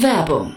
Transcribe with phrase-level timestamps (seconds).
[0.00, 0.56] Werbung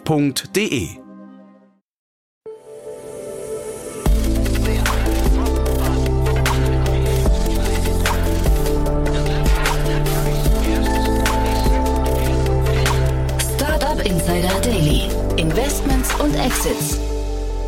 [0.05, 1.00] www.ftf.de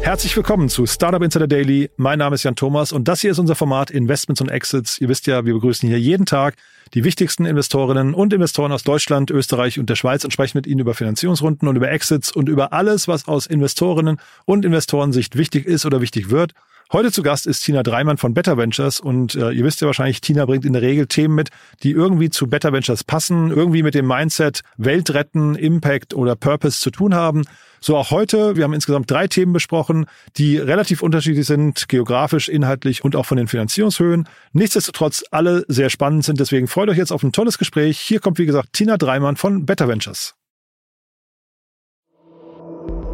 [0.03, 1.89] Herzlich willkommen zu Startup Insider Daily.
[1.95, 4.99] Mein Name ist Jan Thomas und das hier ist unser Format Investments und Exits.
[4.99, 6.55] Ihr wisst ja, wir begrüßen hier jeden Tag
[6.93, 10.81] die wichtigsten Investorinnen und Investoren aus Deutschland, Österreich und der Schweiz und sprechen mit ihnen
[10.81, 15.85] über Finanzierungsrunden und über Exits und über alles, was aus Investorinnen und Investorensicht wichtig ist
[15.85, 16.51] oder wichtig wird.
[16.93, 20.21] Heute zu Gast ist Tina Dreimann von Better Ventures und äh, ihr wisst ja wahrscheinlich,
[20.21, 21.49] Tina bringt in der Regel Themen mit,
[21.81, 26.79] die irgendwie zu Better Ventures passen, irgendwie mit dem Mindset Welt retten, Impact oder Purpose
[26.79, 27.45] zu tun haben.
[27.81, 28.55] So auch heute.
[28.55, 30.05] Wir haben insgesamt drei Themen besprochen,
[30.37, 34.29] die relativ unterschiedlich sind, geografisch, inhaltlich und auch von den Finanzierungshöhen.
[34.51, 36.39] Nichtsdestotrotz alle sehr spannend sind.
[36.39, 37.97] Deswegen freut euch jetzt auf ein tolles Gespräch.
[37.97, 40.35] Hier kommt, wie gesagt, Tina Dreimann von Better Ventures.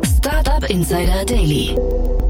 [0.04, 1.78] Startup Insider Daily.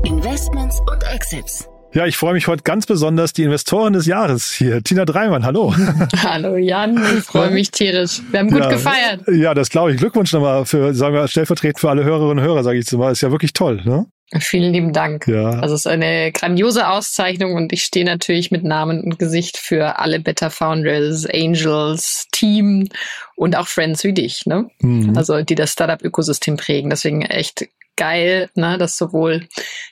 [0.05, 1.67] Investments und Exits.
[1.94, 5.44] Ja, ich freue mich heute ganz besonders, die Investorin des Jahres hier, Tina Dreimann.
[5.44, 5.73] Hallo.
[6.23, 8.22] Hallo Jan, ich freue mich tierisch.
[8.31, 9.22] Wir haben gut ja, gefeiert.
[9.27, 9.97] Ja, das glaube ich.
[9.97, 13.11] Glückwunsch nochmal für, sagen wir, stellvertretend für alle Hörerinnen und Hörer, sage ich jetzt mal.
[13.11, 14.05] Ist ja wirklich toll, ne?
[14.39, 15.27] Vielen lieben Dank.
[15.27, 15.50] Ja.
[15.59, 19.97] Also es ist eine grandiose Auszeichnung und ich stehe natürlich mit Namen und Gesicht für
[19.97, 22.88] alle Better Founders, Angels, Team
[23.36, 24.70] und auch Friends wie dich, ne?
[24.81, 25.17] Mhm.
[25.17, 26.92] Also die das Startup-Ökosystem prägen.
[26.92, 27.67] Deswegen echt
[28.00, 29.47] geil, ne, dass sowohl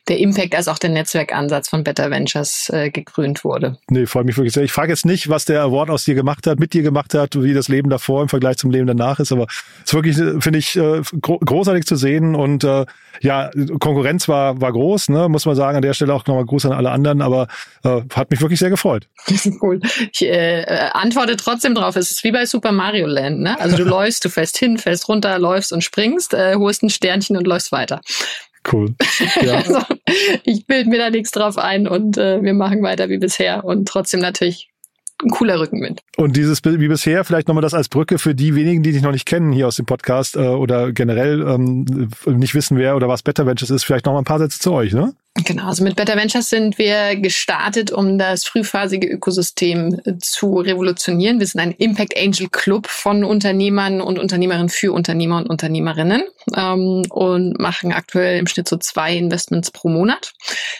[0.07, 3.77] der Impact als auch der Netzwerkansatz von Better Ventures äh, gekrönt wurde.
[3.89, 4.63] Nee, freut mich wirklich sehr.
[4.63, 7.41] Ich frage jetzt nicht, was der Award aus dir gemacht hat, mit dir gemacht hat,
[7.41, 9.47] wie das Leben davor im Vergleich zum Leben danach ist, aber
[9.83, 12.85] es ist wirklich, finde ich, äh, gro großartig zu sehen und äh,
[13.21, 15.75] ja, Konkurrenz war, war groß, ne, muss man sagen.
[15.75, 17.47] An der Stelle auch nochmal Gruß an alle anderen, aber
[17.83, 19.07] äh, hat mich wirklich sehr gefreut.
[19.61, 19.79] cool.
[20.11, 20.63] Ich äh,
[20.93, 21.95] antworte trotzdem drauf.
[21.95, 23.59] Es ist wie bei Super Mario Land, ne?
[23.59, 27.37] Also du läufst, du fällst hin, fällst runter, läufst und springst, äh, holst ein Sternchen
[27.37, 27.96] und läufst weiter.
[28.71, 28.95] Cool.
[29.41, 29.63] Ja.
[29.67, 29.79] Also,
[30.43, 33.87] ich bild mir da nichts drauf ein und äh, wir machen weiter wie bisher und
[33.87, 34.69] trotzdem natürlich
[35.23, 36.01] ein cooler Rückenwind.
[36.15, 39.11] Und dieses wie bisher, vielleicht nochmal das als Brücke für die wenigen, die dich noch
[39.11, 43.23] nicht kennen hier aus dem Podcast äh, oder generell ähm, nicht wissen, wer oder was
[43.23, 45.13] Better Ventures ist, vielleicht nochmal ein paar Sätze zu euch, ne?
[45.45, 51.39] Genau, also mit Better Ventures sind wir gestartet, um das frühphasige Ökosystem äh, zu revolutionieren.
[51.39, 56.23] Wir sind ein Impact Angel Club von Unternehmern und Unternehmerinnen für Unternehmer und Unternehmerinnen
[56.55, 60.33] ähm, und machen aktuell im Schnitt so zwei Investments pro Monat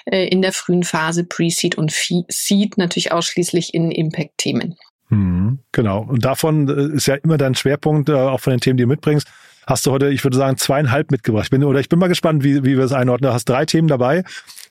[0.05, 4.75] äh, in der frühen Phase Pre-Seed und Seed natürlich ausschließlich in Impact-Themen.
[5.09, 6.01] Mhm, genau.
[6.01, 8.89] Und davon äh, ist ja immer dein Schwerpunkt, äh, auch von den Themen, die du
[8.89, 9.27] mitbringst
[9.67, 11.43] hast du heute, ich würde sagen, zweieinhalb mitgebracht.
[11.43, 13.29] Ich bin, oder ich bin mal gespannt, wie, wie wir es einordnen.
[13.29, 14.23] Du hast drei Themen dabei.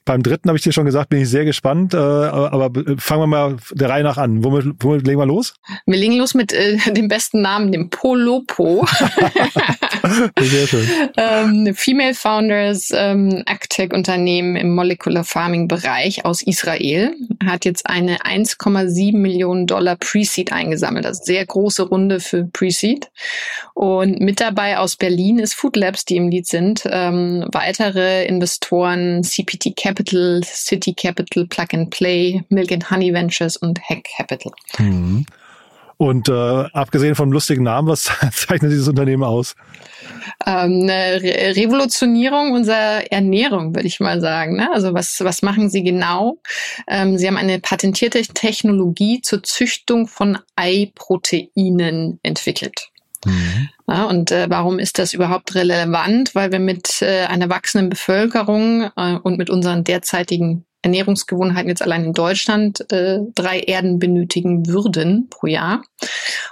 [0.07, 1.93] Beim dritten habe ich dir schon gesagt, bin ich sehr gespannt.
[1.93, 4.41] Äh, aber fangen wir mal der Reihe nach an.
[4.41, 5.53] Womit, womit legen wir los?
[5.85, 8.87] Wir legen los mit äh, dem besten Namen, dem Polopo.
[10.39, 10.87] sehr schön.
[11.17, 17.13] ähm, Female Founders, ähm, Agtech-Unternehmen im Molecular Farming-Bereich aus Israel
[17.45, 21.03] hat jetzt eine 1,7 Millionen Dollar Pre-Seed eingesammelt.
[21.03, 23.09] Das ist sehr große Runde für Pre-Seed.
[23.73, 26.83] Und mit dabei aus Berlin ist Food Labs, die im Lied sind.
[26.89, 29.96] Ähm, weitere Investoren CPT Capital,
[30.43, 34.51] City Capital, Plug and Play, Milk and Honey Ventures und Hack Capital.
[34.77, 35.25] Mhm.
[35.97, 36.31] Und äh,
[36.73, 39.55] abgesehen vom lustigen Namen, was zeichnet dieses Unternehmen aus?
[40.45, 44.57] Ähm, eine Re Revolutionierung unserer Ernährung, würde ich mal sagen.
[44.57, 44.71] Ne?
[44.71, 46.37] Also was, was machen Sie genau?
[46.87, 52.89] Ähm, Sie haben eine patentierte Technologie zur Züchtung von Eiproteinen entwickelt.
[53.27, 53.69] Mhm.
[53.87, 56.35] Ja, und äh, warum ist das überhaupt relevant?
[56.35, 62.05] Weil wir mit äh, einer wachsenden Bevölkerung äh, und mit unseren derzeitigen Ernährungsgewohnheiten jetzt allein
[62.05, 65.83] in Deutschland äh, drei Erden benötigen würden pro Jahr.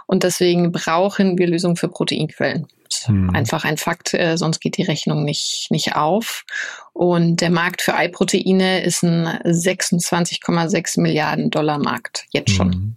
[0.07, 2.68] Und deswegen brauchen wir Lösungen für Proteinquellen.
[3.06, 3.30] Hm.
[3.31, 6.45] Einfach ein Fakt, äh, sonst geht die Rechnung nicht, nicht auf.
[6.95, 12.68] Und der Markt für Eiproteine ist ein 26,6 Milliarden Dollar Markt, jetzt schon.
[12.69, 12.95] Mhm.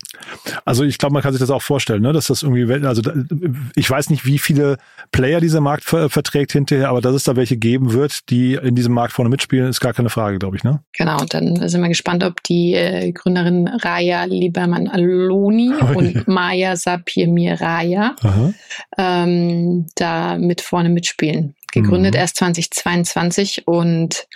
[0.64, 2.12] Also ich glaube, man kann sich das auch vorstellen, ne?
[2.12, 3.02] dass das irgendwie, also
[3.74, 4.78] ich weiß nicht, wie viele
[5.10, 8.94] Player dieser Markt verträgt hinterher, aber dass es da welche geben wird, die in diesem
[8.94, 10.62] Markt vorne mitspielen, ist gar keine Frage, glaube ich.
[10.62, 10.78] Ne?
[10.96, 17.26] Genau, und dann sind wir gespannt, ob die äh, Gründerin Raya Liebermann-Aloni und Maya Sapir
[17.60, 18.14] Raya
[18.96, 22.20] ähm, da mit vorne mitspielen gegründet mhm.
[22.20, 24.26] erst 2022 und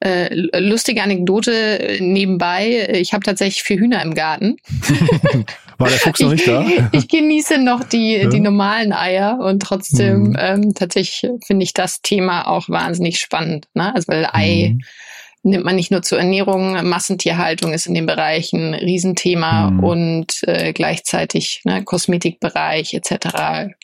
[0.00, 4.56] äh, lustige Anekdote nebenbei, ich habe tatsächlich vier Hühner im Garten.
[5.78, 6.66] War der Fuchs noch nicht da?
[6.66, 8.28] Ich, ich genieße noch die, ja.
[8.28, 10.36] die normalen Eier und trotzdem mhm.
[10.38, 13.68] ähm, tatsächlich finde ich das Thema auch wahnsinnig spannend.
[13.74, 13.94] Ne?
[13.94, 15.50] Also weil Ei mhm.
[15.50, 19.84] nimmt man nicht nur zur Ernährung, Massentierhaltung ist in dem Bereich ein Riesenthema mhm.
[19.84, 23.74] und äh, gleichzeitig ne, Kosmetikbereich etc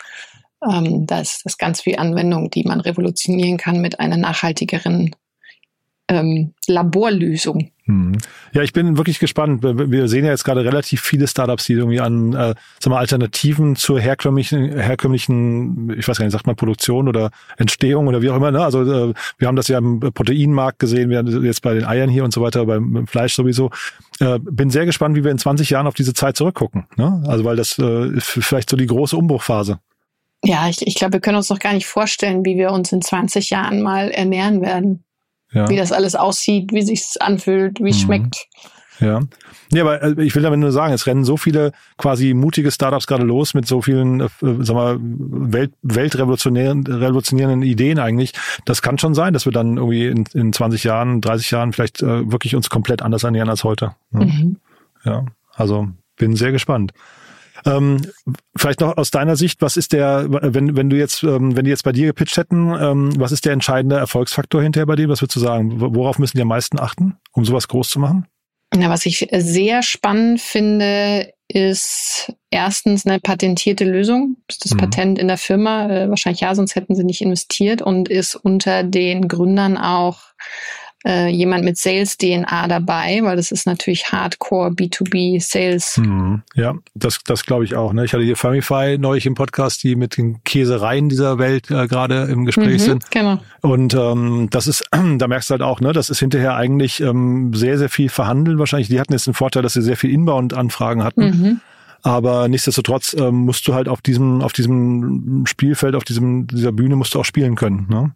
[0.62, 5.14] ähm, da ist das ganz viel Anwendung, die man revolutionieren kann mit einer nachhaltigeren
[6.08, 7.70] ähm, Laborlösung.
[7.86, 8.16] Hm.
[8.52, 9.62] Ja, ich bin wirklich gespannt.
[9.62, 13.76] Wir sehen ja jetzt gerade relativ viele Startups, die irgendwie an äh, sag mal, Alternativen
[13.76, 18.36] zur herkömmlichen, herkömmlichen, ich weiß gar nicht, sagt man Produktion oder Entstehung oder wie auch
[18.36, 18.50] immer.
[18.50, 18.64] Ne?
[18.64, 22.08] Also äh, wir haben das ja im Proteinmarkt gesehen, wir haben jetzt bei den Eiern
[22.08, 23.70] hier und so weiter, beim Fleisch sowieso.
[24.18, 26.86] Äh, bin sehr gespannt, wie wir in 20 Jahren auf diese Zeit zurückgucken.
[26.96, 27.22] Ne?
[27.26, 29.78] Also weil das äh, ist vielleicht so die große Umbruchphase.
[30.44, 33.02] Ja, ich, ich glaube, wir können uns noch gar nicht vorstellen, wie wir uns in
[33.02, 35.04] 20 Jahren mal ernähren werden.
[35.52, 35.68] Ja.
[35.68, 38.06] Wie das alles aussieht, wie sich's anfühlt, wie es mhm.
[38.06, 38.46] schmeckt.
[39.00, 39.20] Ja.
[39.72, 43.06] Ja, aber äh, ich will damit nur sagen, es rennen so viele quasi mutige Startups
[43.06, 48.32] gerade los mit so vielen, äh, sag mal, Welt, weltrevolutionären revolutionierenden Ideen eigentlich.
[48.64, 52.02] Das kann schon sein, dass wir dann irgendwie in, in 20 Jahren, 30 Jahren vielleicht
[52.02, 53.94] äh, wirklich uns komplett anders ernähren als heute.
[54.12, 54.20] Ja.
[54.20, 54.56] Mhm.
[55.04, 55.24] ja.
[55.54, 56.92] Also bin sehr gespannt.
[57.66, 58.02] Ähm,
[58.56, 61.70] vielleicht noch aus deiner Sicht, was ist der, wenn, wenn du jetzt, ähm, wenn die
[61.70, 65.08] jetzt bei dir gepitcht hätten, ähm, was ist der entscheidende Erfolgsfaktor hinterher bei dem?
[65.08, 65.80] Was würdest du sagen?
[65.80, 68.26] Worauf müssen die am meisten achten, um sowas groß zu machen?
[68.74, 74.36] Ja, was ich sehr spannend finde, ist erstens eine patentierte Lösung.
[74.48, 74.78] Ist das mhm.
[74.78, 75.88] Patent in der Firma?
[75.88, 80.20] Äh, wahrscheinlich ja, sonst hätten sie nicht investiert und ist unter den Gründern auch
[81.06, 85.96] äh, jemand mit Sales-DNA dabei, weil das ist natürlich Hardcore B2B Sales.
[85.96, 87.92] Hm, ja, das, das glaube ich auch.
[87.92, 88.04] Ne?
[88.04, 92.24] Ich hatte hier Famify neulich im Podcast, die mit den Käsereien dieser Welt äh, gerade
[92.24, 93.10] im Gespräch mhm, sind.
[93.10, 93.38] Genau.
[93.60, 94.84] Und ähm, das ist,
[95.18, 98.58] da merkst du halt auch, ne, das ist hinterher eigentlich ähm, sehr, sehr viel verhandeln
[98.58, 98.88] wahrscheinlich.
[98.88, 101.22] Die hatten jetzt den Vorteil, dass sie sehr viel Inbound-Anfragen hatten.
[101.22, 101.60] Mhm.
[102.04, 106.96] Aber nichtsdestotrotz ähm, musst du halt auf diesem, auf diesem Spielfeld, auf diesem, dieser Bühne
[106.96, 107.86] musst du auch spielen können.
[107.88, 108.14] Ne?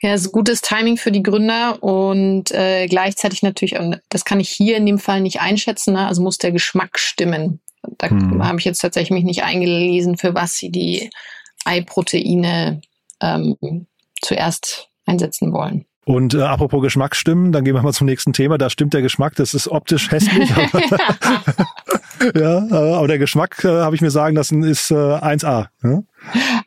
[0.00, 4.40] Ja, es ist gutes Timing für die Gründer und äh, gleichzeitig natürlich, und das kann
[4.40, 6.06] ich hier in dem Fall nicht einschätzen, ne?
[6.06, 7.60] also muss der Geschmack stimmen.
[7.98, 8.44] Da hm.
[8.44, 11.10] habe ich jetzt tatsächlich mich nicht eingelesen, für was sie die
[11.64, 12.80] Eiproteine
[13.20, 13.86] ähm,
[14.20, 15.86] zuerst einsetzen wollen.
[16.04, 18.58] Und äh, apropos Geschmack stimmen, dann gehen wir mal zum nächsten Thema.
[18.58, 20.50] Da stimmt der Geschmack, das ist optisch hässlich.
[22.34, 25.68] ja, aber der Geschmack, äh, habe ich mir sagen lassen, ist äh, 1A.
[25.82, 26.02] Ja?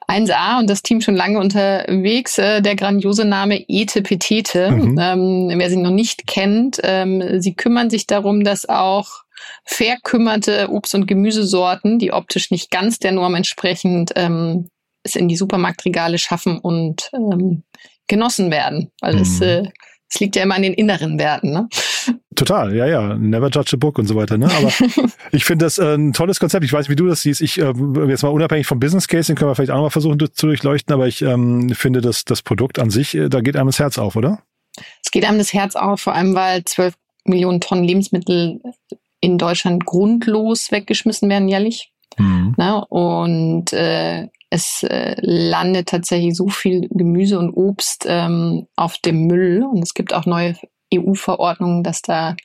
[0.08, 2.38] 1A und das Team schon lange unterwegs.
[2.40, 4.72] Äh, der grandiose Name Ete Petete.
[4.72, 4.98] Mhm.
[5.00, 9.24] Ähm, wer sie noch nicht kennt, ähm, sie kümmern sich darum, dass auch
[9.66, 14.70] verkümmerte Obst- und Gemüsesorten, die optisch nicht ganz der Norm entsprechend ähm,
[15.04, 17.64] es in die Supermarktregale schaffen und ähm,
[18.08, 18.92] genossen werden.
[19.02, 19.22] Weil mhm.
[19.22, 19.64] es, äh,
[20.10, 21.52] es liegt ja immer an den inneren Werten.
[21.52, 21.68] Ne?
[22.36, 23.16] Total, ja, ja.
[23.16, 24.38] Never judge a book und so weiter.
[24.38, 24.46] Ne?
[24.46, 24.72] Aber
[25.32, 26.64] ich finde das äh, ein tolles Konzept.
[26.64, 27.42] Ich weiß, wie du das siehst.
[27.42, 27.74] Ich äh,
[28.08, 30.94] jetzt mal unabhängig vom Business Case, den können wir vielleicht auch mal versuchen zu durchleuchten.
[30.94, 33.98] Aber ich ähm, finde, dass das Produkt an sich, äh, da geht einem das Herz
[33.98, 34.44] auf, oder?
[35.04, 36.94] Es geht einem das Herz auf, vor allem weil zwölf
[37.26, 38.62] Millionen Tonnen Lebensmittel
[39.20, 41.92] in Deutschland grundlos weggeschmissen werden jährlich.
[42.18, 42.54] Mhm.
[42.58, 49.28] Na, und äh, es äh, landet tatsächlich so viel Gemüse und Obst ähm, auf dem
[49.28, 50.56] Müll und es gibt auch neue
[50.94, 52.36] EU-Verordnungen, dass da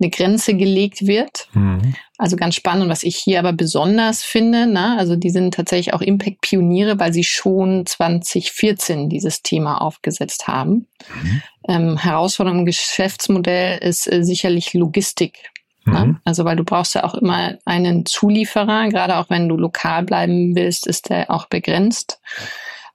[0.00, 1.48] eine Grenze gelegt wird.
[1.52, 1.94] Mhm.
[2.16, 2.84] Also ganz spannend.
[2.84, 7.12] Und was ich hier aber besonders finde, na, also die sind tatsächlich auch Impact-Pioniere, weil
[7.12, 10.86] sie schon 2014 dieses Thema aufgesetzt haben.
[11.22, 11.42] Mhm.
[11.68, 15.50] Ähm, Herausforderung im Geschäftsmodell ist äh, sicherlich Logistik.
[15.90, 16.04] Ne?
[16.06, 16.20] Mhm.
[16.24, 20.54] Also weil du brauchst ja auch immer einen Zulieferer, gerade auch wenn du lokal bleiben
[20.54, 22.20] willst, ist der auch begrenzt.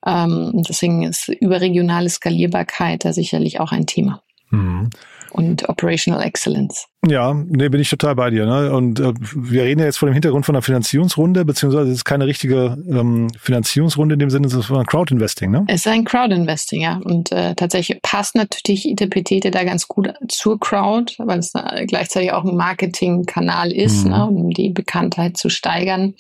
[0.05, 4.21] Ähm, deswegen ist überregionale Skalierbarkeit da sicherlich auch ein Thema.
[4.49, 4.89] Mhm
[5.33, 6.87] und Operational Excellence.
[7.05, 8.45] Ja, nee, bin ich total bei dir.
[8.45, 8.71] Ne?
[8.73, 12.05] Und äh, wir reden ja jetzt vor dem Hintergrund von einer Finanzierungsrunde, beziehungsweise es ist
[12.05, 15.65] keine richtige ähm, Finanzierungsrunde in dem Sinne, es ist ein Crowdinvesting, ne?
[15.67, 17.01] Es ist ein Crowdinvesting, ja.
[17.03, 22.31] Und äh, tatsächlich passt natürlich ITPT da ganz gut zur Crowd, weil es äh, gleichzeitig
[22.31, 24.11] auch ein Marketingkanal ist, mhm.
[24.11, 26.13] ne, um die Bekanntheit zu steigern.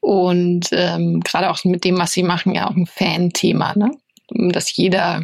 [0.00, 3.90] Und ähm, gerade auch mit dem, was sie machen, ja auch ein Fan-Thema, ne?
[4.28, 5.22] Dass jeder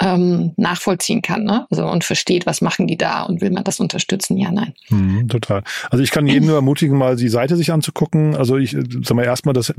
[0.00, 1.66] ähm, nachvollziehen kann ne?
[1.70, 4.36] also, und versteht, was machen die da und will man das unterstützen?
[4.36, 4.74] Ja, nein.
[4.88, 5.62] Hm, total.
[5.90, 8.36] Also ich kann jeden nur ermutigen, mal die Seite sich anzugucken.
[8.36, 9.72] Also ich sag mal erstmal, dass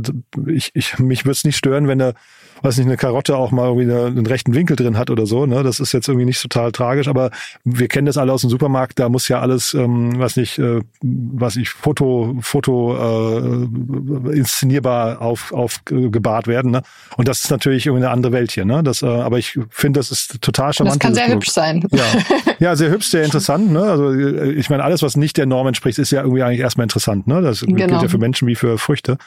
[0.48, 2.14] ich, ich mich würde es nicht stören, wenn er
[2.62, 5.46] weiß nicht, eine Karotte auch mal irgendwie einen rechten Winkel drin hat oder so.
[5.46, 5.64] Ne?
[5.64, 7.32] Das ist jetzt irgendwie nicht total tragisch, aber
[7.64, 10.82] wir kennen das alle aus dem Supermarkt, da muss ja alles, ähm, was nicht, äh,
[11.02, 16.72] was ich, Foto, Foto äh, inszenierbar auf, aufgebahrt werden.
[16.72, 16.82] Ne?
[17.18, 18.66] Und das ist natürlich irgendwie eine andere Welt hier.
[18.66, 18.84] Ne?
[18.84, 20.96] Das, äh, aber ich finde, das ist total charmant.
[20.96, 21.46] Das kann sehr Produkt.
[21.46, 21.86] hübsch sein.
[21.92, 22.04] Ja.
[22.60, 23.72] ja, sehr hübsch, sehr interessant.
[23.72, 23.82] Ne?
[23.82, 27.28] Also ich meine, alles, was nicht der Norm entspricht, ist ja irgendwie eigentlich erstmal interessant.
[27.28, 27.42] Ne?
[27.42, 27.76] Das genau.
[27.76, 29.18] gilt ja für Menschen wie für Früchte.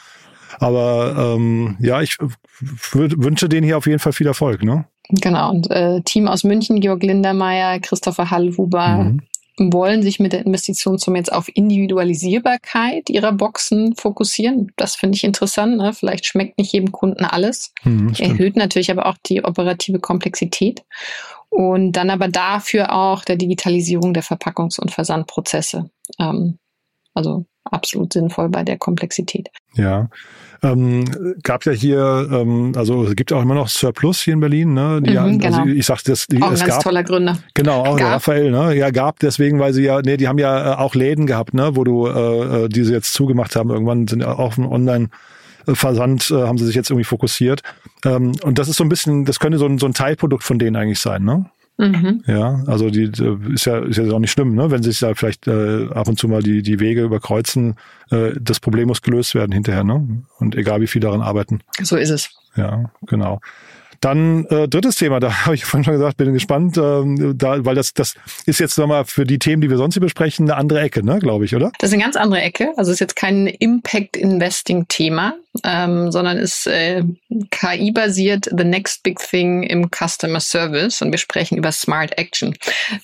[0.63, 2.17] Aber ähm, ja, ich
[2.91, 4.63] wünsche denen hier auf jeden Fall viel Erfolg.
[4.63, 4.85] Ne?
[5.09, 5.51] Genau.
[5.51, 9.21] Und äh, Team aus München, Georg Lindermeier, Christopher Hallhuber, mhm.
[9.57, 14.71] wollen sich mit der Investitionssumme jetzt auf Individualisierbarkeit ihrer Boxen fokussieren.
[14.77, 15.77] Das finde ich interessant.
[15.77, 15.91] Ne?
[15.93, 17.73] Vielleicht schmeckt nicht jedem Kunden alles.
[17.83, 20.83] Mhm, Erhöht natürlich aber auch die operative Komplexität.
[21.49, 25.91] Und dann aber dafür auch der Digitalisierung der Verpackungs- und Versandprozesse.
[26.19, 26.57] Ähm,
[27.13, 29.49] also absolut sinnvoll bei der Komplexität.
[29.75, 30.09] Ja,
[30.63, 34.73] ähm, gab ja hier, ähm, also es gibt auch immer noch Surplus hier in Berlin,
[34.73, 35.01] ne?
[35.01, 35.57] Die, mhm, also genau.
[35.59, 37.37] also ich sagte, das, die, auch ein es ganz gab, toller Gründer.
[37.53, 38.73] Genau, auch der Raphael, ne?
[38.75, 41.75] Ja, gab deswegen, weil sie ja, nee, die haben ja äh, auch Läden gehabt, ne?
[41.75, 45.09] Wo du, äh, äh die sie jetzt zugemacht haben, irgendwann sind ja auch ein Online-
[45.65, 47.61] Versand äh, haben sie sich jetzt irgendwie fokussiert.
[48.03, 50.59] Ähm, und das ist so ein bisschen, das könnte so ein, so ein Teilprodukt von
[50.59, 51.45] denen eigentlich sein, ne?
[51.77, 52.23] Mhm.
[52.27, 53.11] Ja, also die,
[53.53, 54.69] ist ja ist ja auch nicht schlimm, ne?
[54.69, 57.75] Wenn sich da vielleicht äh, ab und zu mal die die Wege überkreuzen,
[58.11, 60.23] äh, das Problem muss gelöst werden hinterher, ne?
[60.37, 61.61] Und egal wie viel daran arbeiten.
[61.81, 62.29] So ist es.
[62.55, 63.39] Ja, genau.
[64.03, 67.75] Dann äh, drittes Thema, da habe ich vorhin schon gesagt, bin gespannt, ähm, da, weil
[67.75, 70.81] das, das ist jetzt nochmal für die Themen, die wir sonst hier besprechen, eine andere
[70.81, 71.71] Ecke, ne, glaube ich, oder?
[71.79, 72.73] Das ist eine ganz andere Ecke.
[72.75, 77.03] Also ist jetzt kein Impact-Investing-Thema, ähm, sondern ist äh,
[77.51, 82.55] KI-basiert The Next Big Thing im Customer Service und wir sprechen über Smart Action.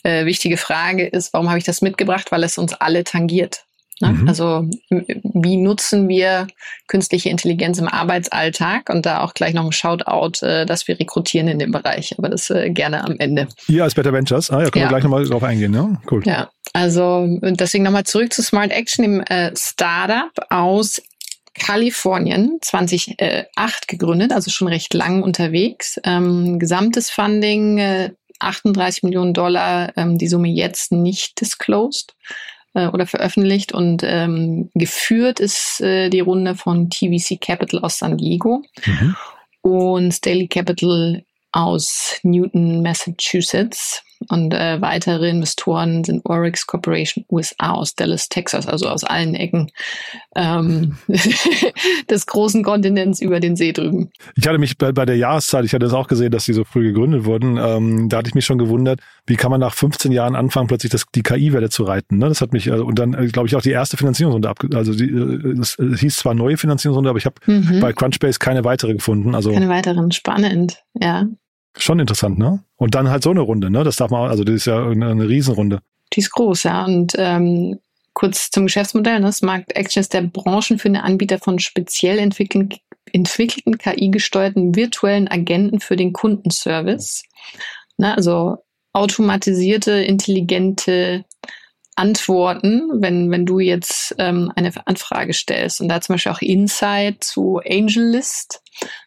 [0.04, 2.30] Äh, wichtige Frage ist, warum habe ich das mitgebracht?
[2.32, 3.64] Weil es uns alle tangiert.
[4.02, 4.10] Ne?
[4.10, 4.28] Mhm.
[4.28, 6.48] Also wie nutzen wir
[6.88, 8.90] künstliche Intelligenz im Arbeitsalltag?
[8.90, 12.30] Und da auch gleich noch ein Shoutout, äh, dass wir rekrutieren in dem Bereich, aber
[12.30, 13.48] das äh, gerne am Ende.
[13.68, 14.90] Ihr als Better Ventures, ah, ja, können ja.
[14.90, 16.02] wir gleich nochmal drauf eingehen, ja?
[16.10, 16.24] Cool.
[16.26, 21.02] Ja, also deswegen nochmal zurück zu Smart Action, dem äh, Startup aus
[21.56, 26.00] Kalifornien 2008 gegründet, also schon recht lang unterwegs.
[26.04, 32.16] Ähm, gesamtes Funding äh, 38 Millionen Dollar, ähm, die Summe jetzt nicht disclosed
[32.74, 38.18] äh, oder veröffentlicht und ähm, geführt ist äh, die Runde von TVC Capital aus San
[38.18, 39.16] Diego mhm.
[39.62, 44.04] und Staley Capital aus Newton, Massachusetts.
[44.28, 49.72] Und äh, weitere Investoren sind Oryx Corporation USA aus Dallas, Texas, also aus allen Ecken
[50.36, 50.98] ähm,
[52.10, 54.12] des großen Kontinents über den See drüben.
[54.36, 56.66] Ich hatte mich bei, bei der Jahreszeit, ich hatte es auch gesehen, dass sie so
[56.66, 60.12] früh gegründet wurden, ähm, da hatte ich mich schon gewundert, wie kann man nach 15
[60.12, 62.18] Jahren anfangen, plötzlich das, die KI-Welle zu reiten.
[62.18, 62.28] Ne?
[62.28, 64.94] Das hat mich, also, und dann, äh, glaube ich, auch die erste Finanzierungsrunde ab, also
[64.94, 65.10] die,
[65.60, 67.80] es äh, hieß zwar neue Finanzierungsrunde, aber ich habe mhm.
[67.80, 69.34] bei Crunchbase keine weitere gefunden.
[69.34, 71.26] Also keine weiteren, spannend, ja.
[71.80, 72.64] Schon interessant, ne?
[72.76, 73.84] Und dann halt so eine Runde, ne?
[73.84, 75.80] Das darf man, also das ist ja eine, eine Riesenrunde.
[76.14, 76.86] Die ist groß, ja.
[76.86, 77.80] Und ähm,
[78.14, 79.22] kurz zum Geschäftsmodell.
[79.22, 79.32] Ne?
[79.32, 82.78] Smart Action ist der branchenführende Anbieter von speziell entwickelten,
[83.14, 87.24] entwickelten KI-gesteuerten virtuellen Agenten für den Kundenservice.
[87.98, 88.16] Ne?
[88.16, 88.58] Also
[88.92, 91.24] automatisierte, intelligente
[92.00, 95.82] Antworten, wenn, wenn du jetzt ähm, eine Anfrage stellst.
[95.82, 98.62] Und da zum Beispiel auch Insight zu AngelList,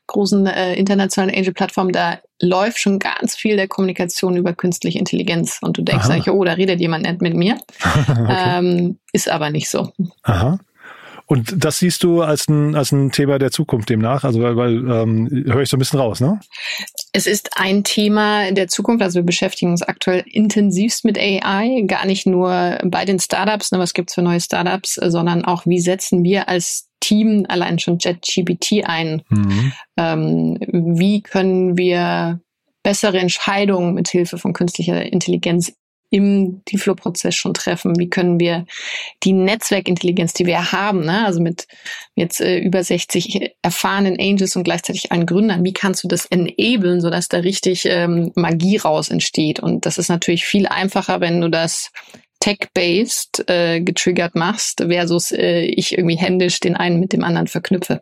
[0.06, 5.58] großen äh, internationalen Angel-Plattformen, da läuft schon ganz viel der Kommunikation über künstliche Intelligenz.
[5.62, 7.58] Und du denkst eigentlich, oh, da redet jemand nicht mit mir.
[7.80, 8.58] okay.
[8.58, 9.90] ähm, ist aber nicht so.
[10.24, 10.58] Aha.
[11.26, 14.72] Und das siehst du als ein, als ein Thema der Zukunft demnach, also weil, weil
[14.90, 16.40] ähm, höre ich so ein bisschen raus, ne?
[17.12, 22.06] Es ist ein Thema der Zukunft, also wir beschäftigen uns aktuell intensivst mit AI, gar
[22.06, 26.24] nicht nur bei den Startups, ne, was gibt's für neue Startups, sondern auch, wie setzen
[26.24, 29.22] wir als Team allein schon JetGPT ein?
[29.28, 29.72] Mhm.
[29.96, 30.58] Ähm,
[30.96, 32.40] wie können wir
[32.82, 35.72] bessere Entscheidungen mit Hilfe von künstlicher Intelligenz
[36.12, 37.98] im Dealflow-Prozess schon treffen?
[37.98, 38.66] Wie können wir
[39.22, 41.24] die Netzwerkintelligenz, die wir haben, ne?
[41.26, 41.66] also mit
[42.14, 47.00] jetzt äh, über 60 erfahrenen Angels und gleichzeitig allen Gründern, wie kannst du das enablen,
[47.00, 49.58] sodass da richtig ähm, Magie raus entsteht?
[49.58, 51.90] Und das ist natürlich viel einfacher, wenn du das
[52.40, 58.00] tech-based äh, getriggert machst, versus äh, ich irgendwie händisch den einen mit dem anderen verknüpfe.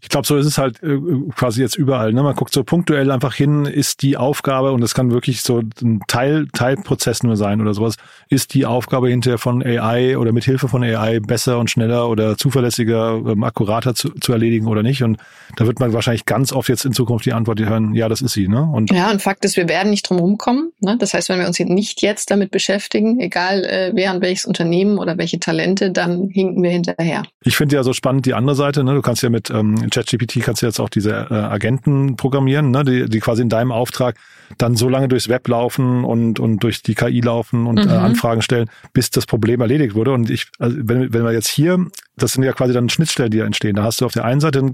[0.00, 0.98] Ich glaube, so ist es halt äh,
[1.34, 2.12] quasi jetzt überall.
[2.12, 2.22] Ne?
[2.22, 6.00] Man guckt so punktuell einfach hin, ist die Aufgabe, und es kann wirklich so ein
[6.06, 7.96] Teil, Teilprozess nur sein oder sowas,
[8.28, 12.36] ist die Aufgabe hinterher von AI oder mit Hilfe von AI besser und schneller oder
[12.36, 15.02] zuverlässiger, ähm, akkurater zu, zu erledigen oder nicht.
[15.02, 15.18] Und
[15.56, 18.32] da wird man wahrscheinlich ganz oft jetzt in Zukunft die Antwort hören, ja, das ist
[18.32, 18.46] sie.
[18.46, 18.62] Ne?
[18.62, 20.72] Und ja, und Fakt ist, wir werden nicht drum rumkommen.
[20.80, 20.96] Ne?
[20.98, 24.98] Das heißt, wenn wir uns nicht jetzt damit beschäftigen, egal äh, wer und welches Unternehmen
[24.98, 27.24] oder welche Talente, dann hinken wir hinterher.
[27.42, 28.84] Ich finde ja so spannend die andere Seite.
[28.84, 28.94] Ne?
[28.94, 32.84] Du kannst ja mit ähm, ChatGPT kannst du jetzt auch diese äh, Agenten programmieren, ne?
[32.84, 34.16] die, die quasi in deinem Auftrag
[34.56, 37.90] dann so lange durchs Web laufen und, und durch die KI laufen und äh, mhm.
[37.90, 40.12] äh, Anfragen stellen, bis das Problem erledigt wurde.
[40.12, 43.38] Und ich, also wenn, wenn wir jetzt hier, das sind ja quasi dann Schnittstellen, die
[43.38, 43.76] da entstehen.
[43.76, 44.72] Da hast du auf der einen Seite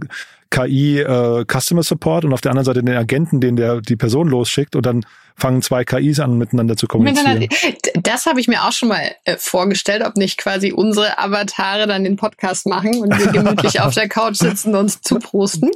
[0.55, 4.29] KI äh, Customer Support und auf der anderen Seite den Agenten, den der die Person
[4.29, 5.05] losschickt und dann
[5.37, 7.49] fangen zwei KIs an, miteinander zu kommunizieren.
[8.01, 12.05] Das habe ich mir auch schon mal äh, vorgestellt, ob nicht quasi unsere Avatare dann
[12.05, 15.71] den Podcast machen und wir gemütlich auf der Couch sitzen und uns zuprosten.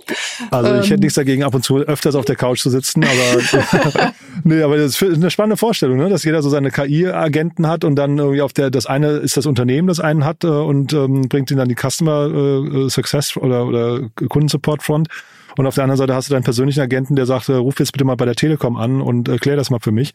[0.50, 0.82] Also ich ähm.
[0.82, 4.12] hätte nichts dagegen, ab und zu öfters auf der Couch zu sitzen, aber
[4.44, 6.08] nee, aber das ist eine spannende Vorstellung, ne?
[6.08, 9.46] dass jeder so seine KI-Agenten hat und dann irgendwie auf der, das eine ist das
[9.46, 13.66] Unternehmen, das einen hat äh, und ähm, bringt ihn dann die Customer äh, Success oder,
[13.66, 15.08] oder Kundensupport Front
[15.56, 18.04] und auf der anderen Seite hast du deinen persönlichen Agenten, der sagt, ruf jetzt bitte
[18.04, 20.12] mal bei der Telekom an und erklär das mal für mich.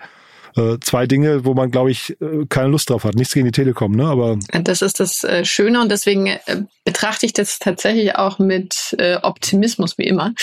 [0.55, 3.15] Äh, zwei Dinge, wo man, glaube ich, äh, keine Lust drauf hat.
[3.15, 4.05] Nichts gegen die Telekom, ne?
[4.05, 6.37] Aber das ist das äh, Schöne und deswegen
[6.85, 10.33] betrachte ich das tatsächlich auch mit Optimismus wie immer.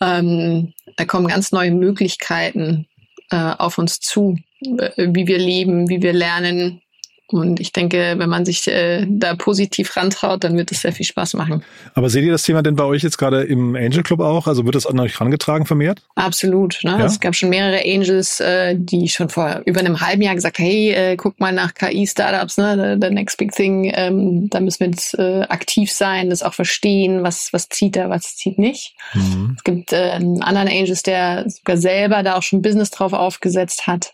[0.00, 2.86] Ähm, da kommen ganz neue Möglichkeiten
[3.30, 6.80] äh, auf uns zu, wie wir leben, wie wir lernen,
[7.28, 11.06] und ich denke, wenn man sich äh, da positiv rantraut, dann wird es sehr viel
[11.06, 11.64] Spaß machen.
[11.94, 14.46] Aber seht ihr das Thema denn bei euch jetzt gerade im Angel Club auch?
[14.46, 16.02] Also wird das an euch herangetragen vermehrt?
[16.16, 16.80] Absolut.
[16.82, 16.90] Ne?
[16.90, 17.04] Ja?
[17.06, 20.92] Es gab schon mehrere Angels, äh, die schon vor über einem halben Jahr gesagt hey,
[20.92, 22.98] äh, guck mal nach KI-Startups, ne?
[23.00, 23.90] the, the next big thing.
[23.94, 28.10] Ähm, da müssen wir jetzt äh, aktiv sein, das auch verstehen, was, was zieht da,
[28.10, 28.94] was zieht nicht.
[29.14, 29.54] Mhm.
[29.56, 33.86] Es gibt äh, einen anderen Angels, der sogar selber da auch schon Business drauf aufgesetzt
[33.86, 34.12] hat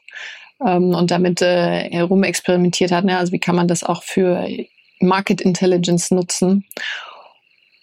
[0.66, 3.04] ähm, und damit äh, herum experimentiert hat.
[3.04, 3.18] Ne?
[3.18, 4.46] Also wie kann man das auch für
[5.00, 6.64] Market Intelligence nutzen?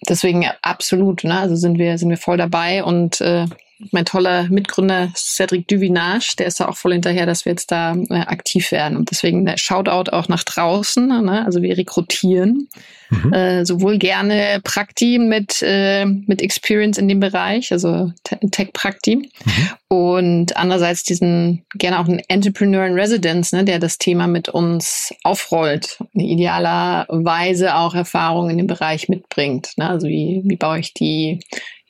[0.07, 1.39] Deswegen absolut, ne?
[1.39, 3.46] also sind wir, sind wir voll dabei und äh,
[3.91, 7.96] mein toller Mitgründer Cedric Duvinage, der ist da auch voll hinterher, dass wir jetzt da
[8.10, 8.98] äh, aktiv werden.
[8.98, 11.07] Und deswegen der Shoutout auch nach draußen.
[11.07, 11.46] Ne?
[11.46, 12.67] Also wir rekrutieren
[13.10, 13.34] mhm.
[13.34, 18.12] äh, sowohl gerne Prakti mit, äh, mit Experience in dem Bereich, also
[18.51, 19.15] Tech-Prakti.
[19.17, 19.69] Mhm.
[19.89, 25.13] Und andererseits diesen gerne auch einen Entrepreneur in Residence, ne, der das Thema mit uns
[25.24, 26.00] aufrollt.
[26.13, 29.72] Idealerweise auch Erfahrungen in dem Bereich mitbringt.
[29.77, 29.89] Ne?
[29.89, 31.39] Also wie, wie baue ich die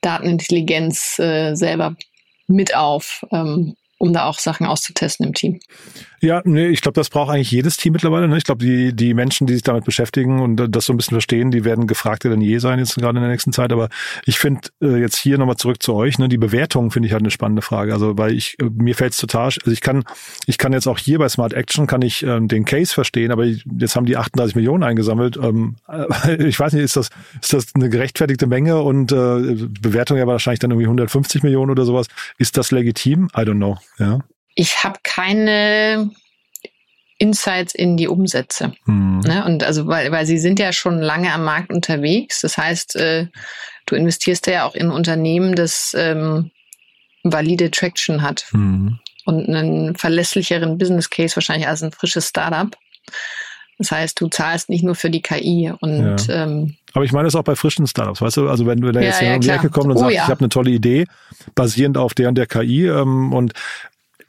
[0.02, 1.96] Datenintelligenz äh, selber
[2.48, 5.60] mit auf, ähm, um da auch Sachen auszutesten im Team.
[6.20, 8.28] Ja, nee, ich glaube, das braucht eigentlich jedes Team mittlerweile.
[8.28, 8.38] Ne?
[8.38, 11.52] Ich glaube, die, die Menschen, die sich damit beschäftigen und das so ein bisschen verstehen,
[11.52, 13.72] die werden gefragter denn je sein, jetzt gerade in der nächsten Zeit.
[13.72, 13.90] Aber
[14.26, 17.22] ich finde äh, jetzt hier nochmal zurück zu euch, ne, die Bewertung finde ich halt
[17.22, 17.94] eine spannende Frage.
[17.94, 20.04] Also, weil ich, äh, mir fällt es total, also ich kann,
[20.48, 23.46] ich kann jetzt auch hier bei Smart Action kann ich ähm, den Case verstehen, aber
[23.46, 25.38] ich, jetzt haben die 38 Millionen eingesammelt.
[25.38, 27.10] Ähm, äh, ich weiß nicht, ist das,
[27.42, 31.86] ist das eine gerechtfertigte Menge und äh, Bewertung ja wahrscheinlich dann irgendwie 150 Millionen oder
[31.86, 32.08] sowas.
[32.40, 33.30] Ist das legitim?
[33.36, 33.78] I don't know.
[33.98, 34.20] Ja
[34.58, 36.10] ich habe keine
[37.20, 38.74] Insights in die Umsätze.
[38.86, 39.20] Mhm.
[39.20, 39.46] Ne?
[39.46, 42.42] Und also, weil, weil sie sind ja schon lange am Markt unterwegs.
[42.42, 43.28] Das heißt, äh,
[43.86, 46.52] du investierst ja auch in ein Unternehmen, das ähm,
[47.24, 49.00] valide Traction hat mhm.
[49.26, 52.76] und einen verlässlicheren Business Case wahrscheinlich als ein frisches Startup.
[53.78, 56.44] Das heißt, du zahlst nicht nur für die KI und ja.
[56.44, 58.50] ähm, aber ich meine das auch bei frischen Startups, weißt du?
[58.50, 60.24] Also wenn, wenn da jetzt ja, ja, um die Ecke kommt und oh, sagt, ja.
[60.24, 61.06] ich habe eine tolle Idee,
[61.54, 63.54] basierend auf der und der KI ähm, und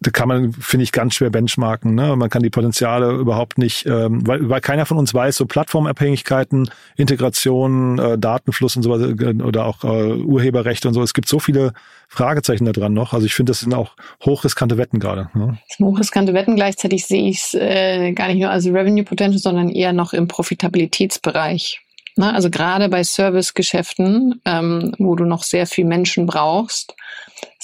[0.00, 1.94] da kann man, finde ich, ganz schwer benchmarken.
[1.94, 2.14] Ne?
[2.14, 6.70] Man kann die Potenziale überhaupt nicht, ähm, weil, weil keiner von uns weiß, so Plattformabhängigkeiten,
[6.96, 11.02] Integration, äh, Datenfluss und so weiter äh, oder auch äh, Urheberrechte und so.
[11.02, 11.72] Es gibt so viele
[12.06, 13.12] Fragezeichen da dran noch.
[13.12, 15.30] Also ich finde, das sind auch hochriskante Wetten gerade.
[15.34, 15.58] Ne?
[15.80, 16.54] Hochriskante Wetten.
[16.54, 20.28] Gleichzeitig sehe ich es äh, gar nicht nur als Revenue Potential, sondern eher noch im
[20.28, 21.80] Profitabilitätsbereich.
[22.14, 22.32] Ne?
[22.32, 26.94] Also gerade bei Servicegeschäften, ähm, wo du noch sehr viel Menschen brauchst,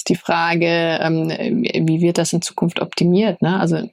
[0.07, 3.41] die Frage, ähm, wie wird das in Zukunft optimiert?
[3.41, 3.59] Ne?
[3.59, 3.89] Also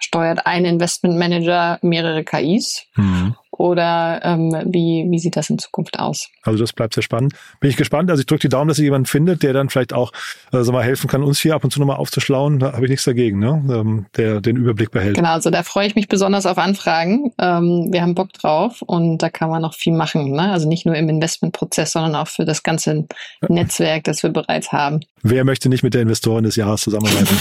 [0.00, 3.34] steuert ein Investmentmanager mehrere KIs mhm.
[3.60, 6.30] Oder ähm, wie, wie sieht das in Zukunft aus?
[6.44, 7.34] Also das bleibt sehr spannend.
[7.60, 8.10] Bin ich gespannt.
[8.10, 10.12] Also ich drücke die Daumen, dass ihr jemanden findet, der dann vielleicht auch
[10.50, 12.60] äh, so mal helfen kann, uns hier ab und zu nochmal aufzuschlauen.
[12.60, 13.62] Da habe ich nichts dagegen, ne?
[13.70, 15.16] Ähm, der den Überblick behält.
[15.16, 17.34] Genau, also da freue ich mich besonders auf Anfragen.
[17.38, 20.30] Ähm, wir haben Bock drauf und da kann man noch viel machen.
[20.30, 20.52] Ne?
[20.52, 23.06] Also nicht nur im Investmentprozess, sondern auch für das ganze
[23.46, 25.00] Netzwerk, das wir bereits haben.
[25.22, 27.36] Wer möchte nicht mit der Investorin des Jahres zusammenarbeiten?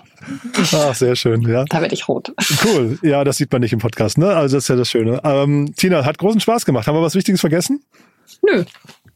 [0.74, 1.64] Ach, sehr schön, ja.
[1.68, 2.32] Da werde ich rot.
[2.64, 2.98] Cool.
[3.02, 4.28] Ja, das sieht man nicht im Podcast, ne?
[4.34, 5.20] Also das ist ja das Schöne.
[5.24, 6.86] Ähm, Tina, hat großen Spaß gemacht.
[6.86, 7.82] Haben wir was Wichtiges vergessen?
[8.42, 8.64] Nö.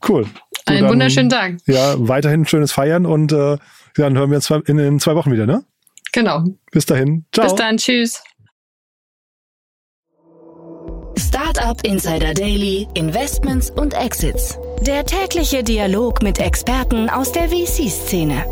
[0.07, 0.25] Cool.
[0.25, 0.31] Du,
[0.67, 1.57] Einen dann, wunderschönen Tag.
[1.67, 3.57] Ja, weiterhin schönes Feiern und äh,
[3.95, 5.65] dann hören wir uns in, in zwei Wochen wieder, ne?
[6.13, 6.45] Genau.
[6.71, 7.25] Bis dahin.
[7.33, 7.47] Ciao.
[7.47, 7.77] Bis dann.
[7.77, 8.23] Tschüss.
[11.19, 14.59] Startup Insider Daily, Investments und Exits.
[14.83, 18.45] Der tägliche Dialog mit Experten aus der VC-Szene.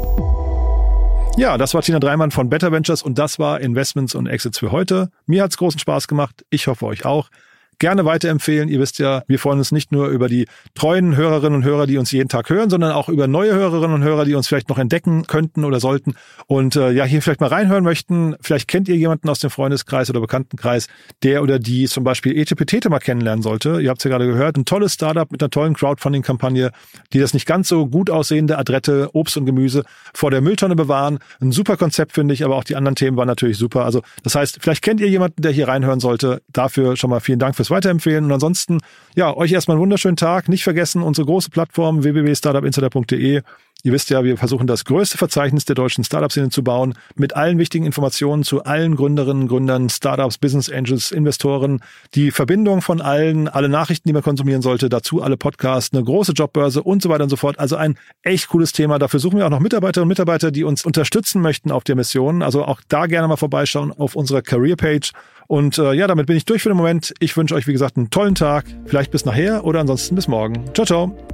[1.37, 4.71] Ja, das war Tina Dreimann von Better Ventures und das war Investments und Exits für
[4.71, 5.11] heute.
[5.27, 6.45] Mir hat's großen Spaß gemacht.
[6.49, 7.29] Ich hoffe euch auch
[7.79, 8.69] gerne weiterempfehlen.
[8.69, 11.99] Ihr wisst ja, wir freuen uns nicht nur über die treuen Hörerinnen und Hörer, die
[11.99, 14.79] uns jeden Tag hören, sondern auch über neue Hörerinnen und Hörer, die uns vielleicht noch
[14.79, 16.15] entdecken könnten oder sollten
[16.47, 18.37] und äh, ja, hier vielleicht mal reinhören möchten.
[18.41, 20.89] Vielleicht kennt ihr jemanden aus dem Freundeskreis oder Bekanntenkreis,
[21.23, 23.81] der oder die zum Beispiel ETPT mal kennenlernen sollte.
[23.81, 26.71] Ihr habt es ja gerade gehört, ein tolles Startup mit einer tollen Crowdfunding-Kampagne,
[27.13, 29.85] die das nicht ganz so gut aussehende Adrette Obst und Gemüse
[30.15, 31.19] vor der Mülltonne bewahren.
[31.41, 33.85] Ein super Konzept, finde ich, aber auch die anderen Themen waren natürlich super.
[33.85, 36.43] Also das heißt, vielleicht kennt ihr jemanden, der hier reinhören sollte.
[36.53, 38.25] Dafür schon mal vielen Dank fürs Weiterempfehlen.
[38.25, 38.81] Und ansonsten,
[39.15, 40.49] ja, euch erstmal einen wunderschönen Tag.
[40.49, 43.43] Nicht vergessen, unsere große Plattform www.startupinsider.de.
[43.87, 47.59] Ihr wisst ja, wir versuchen das größte Verzeichnis der deutschen Startup-Szene zu bauen, mit allen
[47.59, 51.83] wichtigen Informationen zu allen Gründerinnen, Gründern, Startups, Business Angels, Investoren,
[52.15, 56.33] die Verbindung von allen, alle Nachrichten, die man konsumieren sollte, dazu alle Podcasts, eine große
[56.33, 57.59] Jobbörse und so weiter und so fort.
[57.59, 58.99] Also ein echt cooles Thema.
[58.99, 62.43] Dafür suchen wir auch noch Mitarbeiterinnen und Mitarbeiter, die uns unterstützen möchten auf der Mission.
[62.43, 65.13] Also auch da gerne mal vorbeischauen auf unserer Career-Page.
[65.47, 67.13] Und äh, ja, damit bin ich durch für den Moment.
[67.21, 68.65] Ich wünsche euch, wie gesagt, einen tollen Tag.
[68.87, 70.65] Vielleicht bis nachher oder ansonsten bis morgen.
[70.73, 71.34] Ciao, ciao.